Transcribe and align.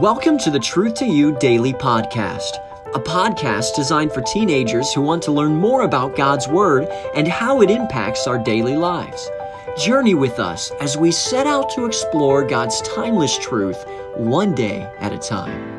Welcome 0.00 0.38
to 0.38 0.50
the 0.50 0.58
Truth 0.58 0.94
to 0.96 1.06
You 1.06 1.36
Daily 1.38 1.72
Podcast, 1.72 2.58
a 2.94 3.00
podcast 3.00 3.74
designed 3.74 4.12
for 4.12 4.20
teenagers 4.20 4.92
who 4.92 5.00
want 5.00 5.22
to 5.24 5.32
learn 5.32 5.56
more 5.56 5.82
about 5.82 6.16
God's 6.16 6.46
Word 6.46 6.86
and 7.14 7.26
how 7.26 7.62
it 7.62 7.70
impacts 7.70 8.26
our 8.26 8.38
daily 8.38 8.76
lives. 8.76 9.30
Journey 9.78 10.14
with 10.14 10.38
us 10.38 10.70
as 10.80 10.96
we 10.96 11.10
set 11.10 11.46
out 11.46 11.70
to 11.70 11.84
explore 11.84 12.46
God's 12.46 12.80
timeless 12.82 13.36
truth 13.38 13.84
one 14.16 14.54
day 14.54 14.82
at 15.00 15.12
a 15.12 15.18
time. 15.18 15.75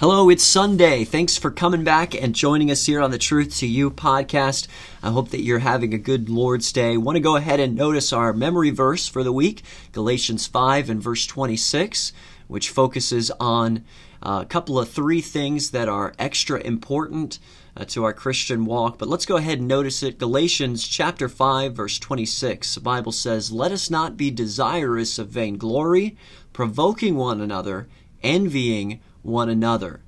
Hello, 0.00 0.30
it's 0.30 0.42
Sunday. 0.42 1.04
Thanks 1.04 1.36
for 1.36 1.50
coming 1.50 1.84
back 1.84 2.14
and 2.14 2.34
joining 2.34 2.70
us 2.70 2.86
here 2.86 3.02
on 3.02 3.10
the 3.10 3.18
Truth 3.18 3.58
to 3.58 3.66
You 3.66 3.90
podcast. 3.90 4.66
I 5.02 5.10
hope 5.10 5.28
that 5.28 5.42
you're 5.42 5.58
having 5.58 5.92
a 5.92 5.98
good 5.98 6.30
Lord's 6.30 6.72
Day. 6.72 6.96
Want 6.96 7.16
to 7.16 7.20
go 7.20 7.36
ahead 7.36 7.60
and 7.60 7.76
notice 7.76 8.10
our 8.10 8.32
memory 8.32 8.70
verse 8.70 9.08
for 9.08 9.22
the 9.22 9.30
week, 9.30 9.62
Galatians 9.92 10.46
5 10.46 10.88
and 10.88 11.02
verse 11.02 11.26
26, 11.26 12.14
which 12.48 12.70
focuses 12.70 13.30
on 13.32 13.84
a 14.22 14.46
couple 14.46 14.78
of 14.78 14.88
three 14.88 15.20
things 15.20 15.70
that 15.72 15.86
are 15.86 16.14
extra 16.18 16.60
important 16.60 17.38
uh, 17.76 17.84
to 17.84 18.02
our 18.04 18.14
Christian 18.14 18.64
walk. 18.64 18.96
But 18.96 19.08
let's 19.08 19.26
go 19.26 19.36
ahead 19.36 19.58
and 19.58 19.68
notice 19.68 20.02
it. 20.02 20.16
Galatians 20.16 20.88
chapter 20.88 21.28
5 21.28 21.74
verse 21.74 21.98
26. 21.98 22.76
The 22.76 22.80
Bible 22.80 23.12
says, 23.12 23.52
"Let 23.52 23.70
us 23.70 23.90
not 23.90 24.16
be 24.16 24.30
desirous 24.30 25.18
of 25.18 25.28
vainglory, 25.28 26.16
provoking 26.54 27.16
one 27.16 27.42
another, 27.42 27.86
envying 28.22 29.00
one 29.22 29.48
another. 29.48 30.00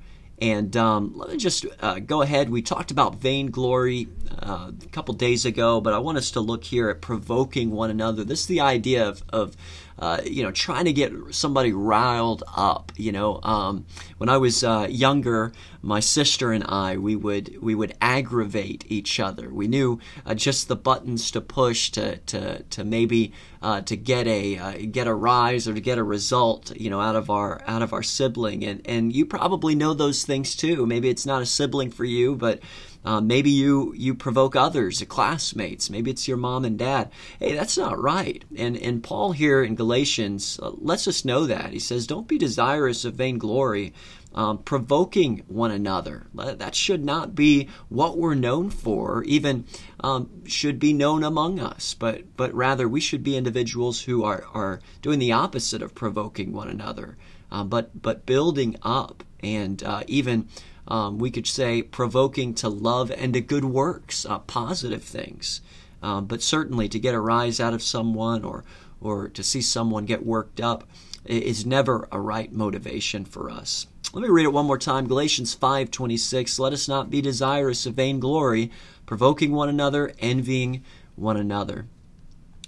And 0.43 0.77
um, 0.77 1.12
let 1.15 1.30
me 1.30 1.37
just 1.37 1.65
uh, 1.80 2.01
go 2.01 2.20
ahead. 2.23 2.51
We 2.51 2.62
talked 2.62 2.91
about 2.91 3.15
vainglory 3.15 4.09
uh, 4.41 4.73
a 4.83 4.89
couple 4.89 5.15
days 5.15 5.45
ago, 5.45 5.80
but 5.80 5.95
I 5.95 5.98
want 5.98 6.19
us 6.19 6.33
to 6.33 6.41
look 6.41 6.65
here 6.65 6.89
at 6.89 7.01
provoking 7.01 7.70
one 7.70 7.91
another. 7.91 8.25
This 8.25 8.41
is 8.41 8.47
the 8.47 8.61
idea 8.61 9.09
of, 9.09 9.23
of 9.29 9.56
uh, 10.01 10.20
you 10.25 10.43
know, 10.43 10.51
trying 10.51 10.87
to 10.87 10.93
get 10.93 11.12
somebody 11.30 11.73
riled 11.73 12.42
up. 12.56 12.91
You 12.97 13.12
know, 13.12 13.41
um, 13.45 13.87
when 14.19 14.28
I 14.28 14.37
was 14.39 14.64
uh, 14.64 14.89
younger, 14.91 15.53
my 15.81 16.00
sister 16.00 16.50
and 16.50 16.65
I 16.65 16.97
we 16.97 17.15
would 17.15 17.62
we 17.62 17.77
would 17.77 17.94
aggravate 18.00 18.84
each 18.89 19.20
other. 19.20 19.48
We 19.48 19.69
knew 19.69 20.00
uh, 20.27 20.34
just 20.34 20.67
the 20.67 20.75
buttons 20.75 21.31
to 21.31 21.41
push 21.41 21.91
to 21.91 22.17
to 22.17 22.65
to 22.65 22.84
maybe 22.84 23.33
uh, 23.63 23.81
to 23.83 23.97
get 23.97 24.27
a 24.27 24.59
uh, 24.59 24.73
get 24.91 25.07
a 25.07 25.15
rise 25.15 25.69
or 25.69 25.75
to 25.75 25.81
get 25.81 25.99
a 25.99 26.03
result. 26.03 26.77
You 26.77 26.91
know, 26.91 27.01
out 27.01 27.17
of 27.17 27.31
our 27.31 27.61
out 27.67 27.83
of 27.83 27.93
our 27.93 28.03
sibling, 28.03 28.65
and 28.65 28.83
and 28.85 29.15
you 29.15 29.25
probably 29.25 29.75
know 29.75 29.95
those 29.95 30.25
things 30.25 30.57
too. 30.57 30.87
Maybe 30.87 31.09
it's 31.09 31.27
not 31.27 31.43
a 31.43 31.47
sibling 31.47 31.91
for 31.91 32.05
you, 32.05 32.35
but 32.35 32.61
uh, 33.05 33.20
maybe 33.20 33.50
you 33.50 33.92
you 33.97 34.14
provoke 34.14 34.55
others, 34.55 35.03
classmates. 35.08 35.91
Maybe 35.91 36.11
it's 36.11 36.28
your 36.28 36.36
mom 36.36 36.64
and 36.64 36.78
dad. 36.78 37.11
Hey, 37.39 37.55
that's 37.55 37.77
not 37.77 38.00
right. 38.00 38.44
And 38.56 38.77
and 38.77 39.03
Paul 39.03 39.33
here 39.33 39.62
in 39.62 39.75
Galatians 39.75 40.61
uh, 40.62 40.70
lets 40.78 41.09
us 41.09 41.25
know 41.25 41.47
that 41.47 41.72
he 41.72 41.78
says, 41.78 42.06
"Don't 42.06 42.28
be 42.28 42.39
desirous 42.39 43.05
of 43.05 43.14
vainglory." 43.14 43.92
Um, 44.34 44.56
provoking 44.56 45.42
one 45.47 45.70
another. 45.72 46.27
That 46.34 46.75
should 46.75 47.05
not 47.05 47.34
be 47.34 47.69
what 47.91 48.17
we're 48.17 48.34
known 48.34 48.70
for, 48.70 49.22
even 49.25 49.66
um, 50.00 50.47
should 50.47 50.78
be 50.78 50.94
known 50.94 51.22
among 51.22 51.61
us, 51.61 51.92
but, 51.92 52.34
but 52.34 52.55
rather 52.55 52.89
we 52.89 52.98
should 52.98 53.22
be 53.22 53.37
individuals 53.37 54.00
who 54.00 54.25
are, 54.25 54.47
are 54.55 54.81
doing 55.03 55.19
the 55.19 55.33
opposite 55.33 55.83
of 55.83 55.94
provoking 55.94 56.55
one 56.55 56.69
another, 56.69 57.19
uh, 57.50 57.62
but, 57.62 58.00
but 58.00 58.25
building 58.25 58.78
up 58.83 59.22
and 59.42 59.83
uh, 59.83 60.03
even 60.06 60.48
um, 60.88 61.19
we 61.19 61.30
could 61.30 61.47
say 61.47 61.83
provoking 61.83 62.55
to 62.55 62.69
love 62.69 63.11
and 63.11 63.34
to 63.34 63.41
good 63.41 63.64
works, 63.64 64.27
uh, 64.27 64.38
positive 64.41 65.02
things. 65.02 65.61
Um, 66.02 66.27
but 66.27 66.42
certainly 66.42 66.88
to 66.88 66.98
get 66.98 67.14
a 67.14 67.20
rise 67.20 67.61
out 67.61 67.75
of 67.75 67.83
someone 67.83 68.44
or 68.44 68.64
or 69.00 69.28
to 69.28 69.42
see 69.42 69.60
someone 69.60 70.05
get 70.05 70.25
worked 70.25 70.60
up 70.60 70.84
is 71.25 71.66
never 71.66 72.08
a 72.12 72.20
right 72.20 72.53
motivation 72.53 73.25
for 73.25 73.50
us. 73.50 73.86
Let 74.12 74.22
me 74.22 74.28
read 74.28 74.44
it 74.44 74.53
one 74.53 74.66
more 74.66 74.78
time. 74.78 75.06
Galatians 75.06 75.55
5:26. 75.55 76.59
Let 76.59 76.72
us 76.72 76.88
not 76.88 77.10
be 77.10 77.21
desirous 77.21 77.87
of 77.87 77.94
vainglory, 77.94 78.71
provoking 79.06 79.53
one 79.53 79.69
another, 79.69 80.15
envying 80.19 80.82
one 81.16 81.37
another. 81.37 81.87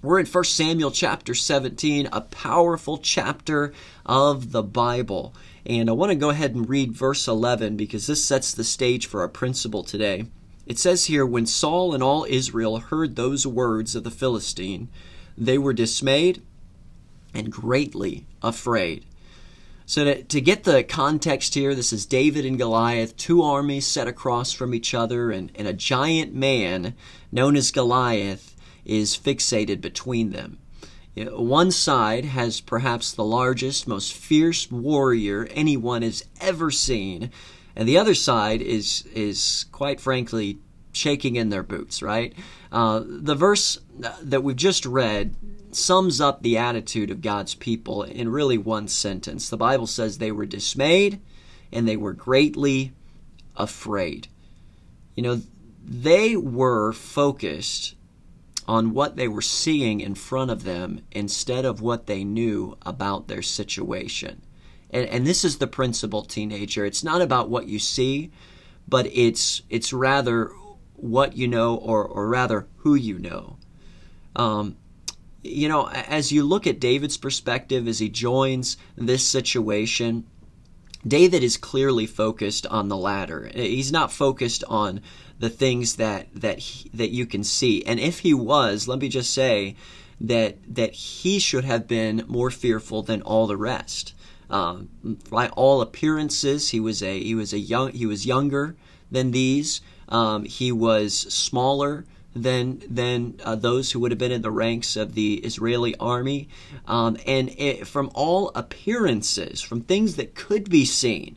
We're 0.02 0.20
in 0.20 0.26
1 0.26 0.44
Samuel 0.44 0.90
chapter 0.90 1.34
17, 1.34 2.08
a 2.12 2.20
powerful 2.20 2.98
chapter 2.98 3.72
of 4.04 4.52
the 4.52 4.62
Bible. 4.62 5.34
And 5.66 5.88
I 5.88 5.92
want 5.92 6.10
to 6.10 6.16
go 6.16 6.30
ahead 6.30 6.54
and 6.54 6.68
read 6.68 6.92
verse 6.92 7.26
11 7.26 7.76
because 7.76 8.06
this 8.06 8.24
sets 8.24 8.52
the 8.52 8.64
stage 8.64 9.06
for 9.06 9.20
our 9.20 9.28
principle 9.28 9.82
today. 9.82 10.26
It 10.66 10.78
says 10.78 11.06
here 11.06 11.24
When 11.24 11.46
Saul 11.46 11.94
and 11.94 12.02
all 12.02 12.26
Israel 12.28 12.78
heard 12.78 13.16
those 13.16 13.46
words 13.46 13.94
of 13.94 14.04
the 14.04 14.10
Philistine, 14.10 14.88
they 15.36 15.58
were 15.58 15.72
dismayed 15.72 16.42
and 17.32 17.50
greatly 17.50 18.26
afraid. 18.42 19.06
So, 19.86 20.04
to, 20.04 20.22
to 20.22 20.40
get 20.40 20.64
the 20.64 20.82
context 20.82 21.54
here, 21.54 21.74
this 21.74 21.92
is 21.92 22.06
David 22.06 22.46
and 22.46 22.56
Goliath, 22.56 23.16
two 23.18 23.42
armies 23.42 23.86
set 23.86 24.08
across 24.08 24.52
from 24.52 24.74
each 24.74 24.94
other, 24.94 25.30
and, 25.30 25.52
and 25.54 25.68
a 25.68 25.74
giant 25.74 26.34
man 26.34 26.94
known 27.30 27.54
as 27.54 27.70
Goliath 27.70 28.56
is 28.86 29.16
fixated 29.16 29.82
between 29.82 30.30
them. 30.30 30.58
One 31.16 31.70
side 31.70 32.24
has 32.24 32.60
perhaps 32.60 33.12
the 33.12 33.24
largest, 33.24 33.86
most 33.86 34.12
fierce 34.12 34.70
warrior 34.70 35.46
anyone 35.52 36.02
has 36.02 36.24
ever 36.40 36.70
seen, 36.70 37.30
and 37.76 37.88
the 37.88 37.98
other 37.98 38.14
side 38.14 38.60
is 38.60 39.04
is 39.14 39.66
quite 39.70 40.00
frankly 40.00 40.58
shaking 40.92 41.36
in 41.36 41.50
their 41.50 41.62
boots. 41.62 42.02
Right? 42.02 42.34
Uh, 42.72 43.02
the 43.06 43.36
verse 43.36 43.78
that 44.22 44.42
we've 44.42 44.56
just 44.56 44.84
read 44.84 45.36
sums 45.70 46.20
up 46.20 46.42
the 46.42 46.56
attitude 46.56 47.10
of 47.10 47.22
God's 47.22 47.54
people 47.54 48.02
in 48.02 48.28
really 48.28 48.58
one 48.58 48.88
sentence. 48.88 49.48
The 49.48 49.56
Bible 49.56 49.86
says 49.86 50.18
they 50.18 50.32
were 50.32 50.46
dismayed 50.46 51.20
and 51.72 51.86
they 51.86 51.96
were 51.96 52.12
greatly 52.12 52.92
afraid. 53.56 54.28
You 55.14 55.22
know, 55.22 55.42
they 55.84 56.36
were 56.36 56.92
focused 56.92 57.94
on 58.66 58.94
what 58.94 59.16
they 59.16 59.28
were 59.28 59.42
seeing 59.42 60.00
in 60.00 60.14
front 60.14 60.50
of 60.50 60.64
them 60.64 61.00
instead 61.12 61.64
of 61.64 61.80
what 61.80 62.06
they 62.06 62.24
knew 62.24 62.76
about 62.82 63.28
their 63.28 63.42
situation. 63.42 64.42
And, 64.90 65.08
and 65.08 65.26
this 65.26 65.44
is 65.44 65.58
the 65.58 65.66
principle, 65.66 66.22
teenager. 66.22 66.84
It's 66.84 67.04
not 67.04 67.20
about 67.20 67.50
what 67.50 67.66
you 67.66 67.78
see, 67.78 68.30
but 68.88 69.06
it's 69.06 69.62
it's 69.68 69.92
rather 69.92 70.50
what 70.94 71.36
you 71.36 71.48
know, 71.48 71.76
or 71.76 72.04
or 72.06 72.28
rather 72.28 72.66
who 72.78 72.94
you 72.94 73.18
know. 73.18 73.58
Um, 74.36 74.76
you 75.42 75.68
know, 75.68 75.88
as 75.88 76.32
you 76.32 76.42
look 76.42 76.66
at 76.66 76.80
David's 76.80 77.18
perspective 77.18 77.86
as 77.86 77.98
he 77.98 78.08
joins 78.08 78.76
this 78.96 79.26
situation, 79.26 80.26
David 81.06 81.42
is 81.42 81.58
clearly 81.58 82.06
focused 82.06 82.66
on 82.66 82.88
the 82.88 82.96
latter. 82.96 83.50
He's 83.54 83.92
not 83.92 84.10
focused 84.10 84.64
on 84.68 85.02
the 85.38 85.50
things 85.50 85.96
that 85.96 86.28
that 86.34 86.58
he, 86.58 86.90
that 86.94 87.10
you 87.10 87.26
can 87.26 87.44
see. 87.44 87.84
And 87.84 88.00
if 88.00 88.20
he 88.20 88.34
was, 88.34 88.88
let 88.88 88.98
me 88.98 89.08
just 89.08 89.32
say 89.32 89.76
that 90.20 90.56
that 90.74 90.92
he 90.92 91.38
should 91.38 91.64
have 91.64 91.86
been 91.88 92.24
more 92.26 92.50
fearful 92.50 93.02
than 93.02 93.22
all 93.22 93.46
the 93.46 93.56
rest. 93.56 94.14
Um, 94.50 94.88
by 95.30 95.48
all 95.48 95.80
appearances, 95.80 96.70
he 96.70 96.80
was 96.80 97.02
a 97.02 97.18
he 97.20 97.34
was 97.34 97.52
a 97.52 97.58
young 97.58 97.92
he 97.92 98.06
was 98.06 98.26
younger 98.26 98.76
than 99.10 99.30
these. 99.30 99.80
Um, 100.08 100.44
he 100.44 100.70
was 100.70 101.14
smaller 101.14 102.04
than 102.34 102.82
than 102.88 103.40
uh, 103.44 103.56
those 103.56 103.92
who 103.92 104.00
would 104.00 104.10
have 104.10 104.18
been 104.18 104.32
in 104.32 104.42
the 104.42 104.50
ranks 104.50 104.96
of 104.96 105.14
the 105.14 105.34
Israeli 105.36 105.96
army. 105.96 106.48
Um, 106.86 107.16
and 107.26 107.48
it, 107.56 107.86
from 107.86 108.10
all 108.14 108.50
appearances, 108.54 109.60
from 109.60 109.80
things 109.80 110.16
that 110.16 110.34
could 110.34 110.68
be 110.68 110.84
seen, 110.84 111.36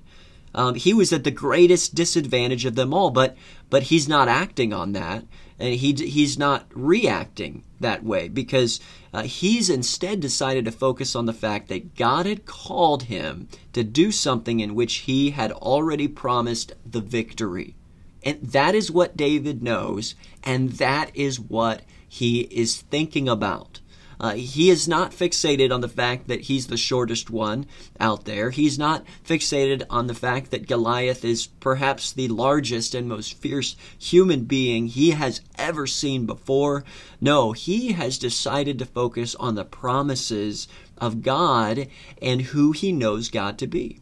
um, 0.57 0.73
he 0.73 0.91
was 0.91 1.13
at 1.13 1.23
the 1.23 1.31
greatest 1.31 1.94
disadvantage 1.94 2.66
of 2.66 2.73
them 2.73 2.94
all. 2.94 3.12
But 3.12 3.38
but 3.69 3.84
he's 3.84 4.09
not 4.09 4.28
acting 4.28 4.73
on 4.73 4.91
that, 4.94 5.23
and 5.59 5.75
he 5.75 5.94
he's 5.94 6.38
not 6.38 6.66
reacting 6.73 7.63
that 7.79 8.03
way 8.03 8.28
because 8.28 8.79
uh, 9.13 9.22
he's 9.23 9.69
instead 9.69 10.20
decided 10.20 10.66
to 10.66 10.72
focus 10.72 11.16
on 11.16 11.28
the 11.28 11.34
fact 11.34 11.67
that 11.70 11.96
God 11.96 12.26
had 12.26 12.47
called 12.47 13.03
him 13.03 13.47
to 13.73 13.84
do 13.84 14.11
something 14.11 14.59
in 14.59 14.73
which 14.73 14.96
he 14.96 15.29
had 15.29 15.52
already 15.52 16.08
promised 16.08 16.73
the 16.84 17.02
victory. 17.02 17.76
And 18.23 18.41
that 18.41 18.73
is 18.73 18.91
what 18.91 19.16
David 19.16 19.61
knows, 19.61 20.16
and 20.43 20.72
that 20.73 21.16
is 21.16 21.40
what 21.40 21.84
he 22.09 22.41
is 22.41 22.81
thinking 22.81 23.29
about. 23.29 23.77
Uh, 24.19 24.34
he 24.34 24.69
is 24.69 24.87
not 24.87 25.11
fixated 25.11 25.72
on 25.72 25.81
the 25.81 25.90
fact 25.90 26.28
that 26.28 26.41
he's 26.41 26.67
the 26.67 26.78
shortest 26.78 27.29
one 27.29 27.66
out 27.99 28.25
there. 28.25 28.49
He's 28.49 28.79
not 28.79 29.05
fixated 29.25 29.84
on 29.90 30.08
the 30.08 30.16
fact 30.16 30.52
that 30.52 30.67
Goliath 30.67 31.23
is 31.23 31.47
perhaps 31.47 32.11
the 32.11 32.28
largest 32.28 32.96
and 32.96 33.08
most 33.08 33.35
fierce 33.35 33.75
human 33.97 34.46
being 34.46 34.87
he 34.87 35.11
has 35.11 35.41
ever 35.58 35.85
seen 35.85 36.25
before. 36.25 36.84
No, 37.22 37.52
he 37.52 37.91
has 37.93 38.17
decided 38.17 38.79
to 38.79 38.85
focus 38.85 39.35
on 39.35 39.55
the 39.55 39.66
promises 39.66 40.67
of 40.97 41.22
God 41.22 41.87
and 42.22 42.41
who 42.41 42.72
he 42.72 42.91
knows 42.91 43.29
God 43.29 43.58
to 43.59 43.67
be. 43.67 44.02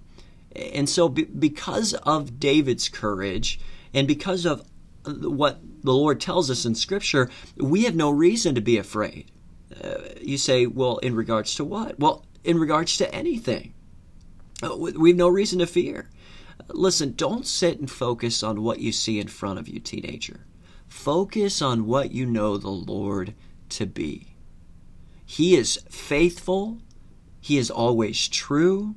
And 0.55 0.89
so, 0.89 1.09
because 1.09 1.93
of 1.93 2.39
David's 2.39 2.87
courage, 2.87 3.59
and 3.93 4.07
because 4.07 4.45
of 4.45 4.65
what 5.05 5.59
the 5.83 5.93
Lord 5.93 6.19
tells 6.19 6.49
us 6.49 6.65
in 6.65 6.75
Scripture, 6.75 7.29
we 7.57 7.83
have 7.83 7.95
no 7.95 8.09
reason 8.09 8.55
to 8.55 8.61
be 8.61 8.77
afraid. 8.77 9.31
Uh, 9.83 9.97
you 10.21 10.37
say, 10.37 10.65
well, 10.65 10.97
in 10.97 11.15
regards 11.15 11.55
to 11.55 11.63
what? 11.63 11.99
Well, 11.99 12.25
in 12.43 12.59
regards 12.59 12.97
to 12.97 13.13
anything. 13.13 13.73
Uh, 14.63 14.75
we 14.75 15.09
have 15.09 15.17
no 15.17 15.27
reason 15.27 15.59
to 15.59 15.67
fear. 15.67 16.09
Listen, 16.69 17.13
don't 17.13 17.45
sit 17.45 17.79
and 17.79 17.91
focus 17.91 18.41
on 18.41 18.63
what 18.63 18.79
you 18.79 18.91
see 18.91 19.19
in 19.19 19.27
front 19.27 19.59
of 19.59 19.67
you, 19.67 19.79
teenager. 19.79 20.45
Focus 20.87 21.61
on 21.61 21.85
what 21.85 22.11
you 22.11 22.25
know 22.25 22.57
the 22.57 22.69
Lord 22.69 23.33
to 23.69 23.85
be. 23.85 24.35
He 25.25 25.55
is 25.55 25.79
faithful, 25.89 26.79
He 27.41 27.57
is 27.57 27.69
always 27.69 28.27
true. 28.27 28.95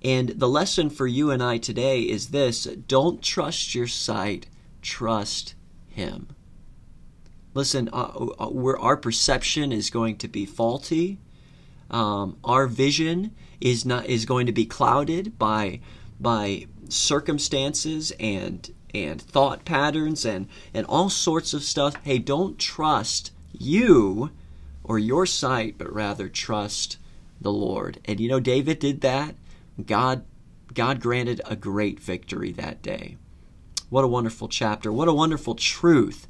And 0.00 0.30
the 0.30 0.48
lesson 0.48 0.90
for 0.90 1.06
you 1.06 1.30
and 1.30 1.42
I 1.42 1.58
today 1.58 2.00
is 2.02 2.28
this 2.28 2.64
don't 2.64 3.22
trust 3.22 3.74
your 3.74 3.86
sight, 3.86 4.46
trust 4.80 5.54
Him. 5.88 6.28
Listen, 7.54 7.88
uh, 7.92 8.28
uh 8.38 8.76
our 8.78 8.96
perception 8.96 9.72
is 9.72 9.90
going 9.90 10.16
to 10.18 10.28
be 10.28 10.46
faulty. 10.46 11.18
Um, 11.90 12.38
our 12.42 12.66
vision 12.66 13.34
is 13.60 13.84
not 13.84 14.06
is 14.06 14.24
going 14.24 14.46
to 14.46 14.52
be 14.52 14.64
clouded 14.64 15.38
by 15.38 15.80
by 16.18 16.66
circumstances 16.88 18.12
and 18.18 18.72
and 18.94 19.20
thought 19.20 19.64
patterns 19.64 20.24
and 20.24 20.48
and 20.72 20.86
all 20.86 21.10
sorts 21.10 21.52
of 21.54 21.62
stuff. 21.62 21.94
Hey, 22.02 22.18
don't 22.18 22.58
trust 22.58 23.32
you 23.52 24.30
or 24.84 24.98
your 24.98 25.26
sight, 25.26 25.76
but 25.78 25.92
rather 25.92 26.28
trust 26.28 26.98
the 27.40 27.52
Lord. 27.52 28.00
And 28.04 28.20
you 28.20 28.28
know 28.28 28.40
David 28.40 28.78
did 28.78 29.00
that. 29.02 29.34
God 29.84 30.24
God 30.72 31.00
granted 31.00 31.40
a 31.44 31.56
great 31.56 32.00
victory 32.00 32.52
that 32.52 32.82
day. 32.82 33.16
What 33.90 34.04
a 34.04 34.08
wonderful 34.08 34.48
chapter. 34.48 34.90
What 34.90 35.08
a 35.08 35.12
wonderful 35.12 35.54
truth 35.54 36.26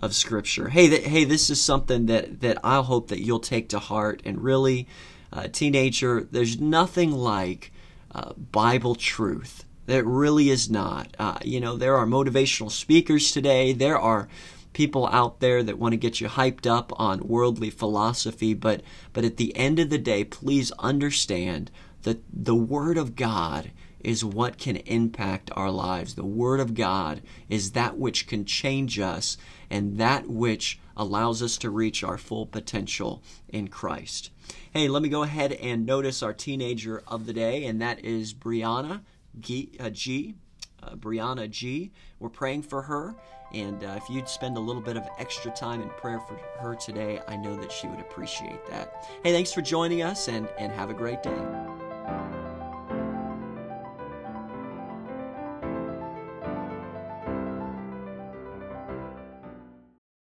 of 0.00 0.14
scripture. 0.14 0.68
Hey, 0.68 0.88
th- 0.88 1.06
hey, 1.06 1.24
this 1.24 1.50
is 1.50 1.60
something 1.60 2.06
that 2.06 2.40
that 2.40 2.58
I 2.64 2.82
hope 2.82 3.08
that 3.08 3.24
you'll 3.24 3.40
take 3.40 3.68
to 3.70 3.78
heart 3.78 4.22
and 4.24 4.42
really 4.42 4.88
uh, 5.32 5.48
teenager, 5.48 6.26
there's 6.30 6.60
nothing 6.60 7.12
like 7.12 7.72
uh, 8.12 8.32
Bible 8.34 8.94
truth. 8.94 9.64
There 9.86 10.04
really 10.04 10.50
is 10.50 10.70
not. 10.70 11.16
Uh, 11.18 11.38
you 11.44 11.60
know, 11.60 11.76
there 11.76 11.96
are 11.96 12.06
motivational 12.06 12.70
speakers 12.70 13.30
today. 13.30 13.72
There 13.72 13.98
are 13.98 14.28
people 14.72 15.06
out 15.08 15.40
there 15.40 15.62
that 15.62 15.78
want 15.78 15.92
to 15.92 15.96
get 15.96 16.20
you 16.20 16.28
hyped 16.28 16.66
up 16.66 16.92
on 16.98 17.26
worldly 17.26 17.70
philosophy, 17.70 18.54
but 18.54 18.82
but 19.12 19.24
at 19.24 19.36
the 19.36 19.54
end 19.56 19.78
of 19.78 19.90
the 19.90 19.98
day, 19.98 20.24
please 20.24 20.72
understand 20.78 21.70
that 22.02 22.22
the 22.32 22.54
Word 22.54 22.96
of 22.96 23.16
God 23.16 23.72
is 24.02 24.24
what 24.24 24.58
can 24.58 24.76
impact 24.76 25.50
our 25.54 25.70
lives. 25.70 26.14
The 26.14 26.24
Word 26.24 26.60
of 26.60 26.74
God 26.74 27.22
is 27.48 27.72
that 27.72 27.98
which 27.98 28.26
can 28.26 28.44
change 28.44 28.98
us 28.98 29.36
and 29.70 29.98
that 29.98 30.26
which 30.26 30.80
allows 30.96 31.42
us 31.42 31.56
to 31.58 31.70
reach 31.70 32.04
our 32.04 32.18
full 32.18 32.46
potential 32.46 33.22
in 33.48 33.68
Christ. 33.68 34.30
Hey, 34.72 34.88
let 34.88 35.02
me 35.02 35.08
go 35.08 35.22
ahead 35.22 35.52
and 35.52 35.86
notice 35.86 36.22
our 36.22 36.32
teenager 36.32 37.02
of 37.06 37.26
the 37.26 37.32
day, 37.32 37.64
and 37.64 37.80
that 37.80 38.04
is 38.04 38.34
Brianna 38.34 39.00
G. 39.38 39.72
Uh, 39.78 39.90
G. 39.90 40.34
Uh, 40.82 40.90
Brianna 40.96 41.48
G. 41.48 41.92
We're 42.18 42.30
praying 42.30 42.62
for 42.62 42.82
her, 42.82 43.14
and 43.52 43.82
uh, 43.84 43.94
if 43.96 44.08
you'd 44.08 44.28
spend 44.28 44.56
a 44.56 44.60
little 44.60 44.82
bit 44.82 44.96
of 44.96 45.06
extra 45.18 45.50
time 45.50 45.82
in 45.82 45.88
prayer 45.90 46.20
for 46.20 46.40
her 46.60 46.74
today, 46.74 47.20
I 47.28 47.36
know 47.36 47.56
that 47.56 47.70
she 47.70 47.86
would 47.86 48.00
appreciate 48.00 48.66
that. 48.70 49.06
Hey, 49.22 49.32
thanks 49.32 49.52
for 49.52 49.62
joining 49.62 50.02
us, 50.02 50.28
and, 50.28 50.48
and 50.58 50.72
have 50.72 50.90
a 50.90 50.94
great 50.94 51.22
day. 51.22 52.39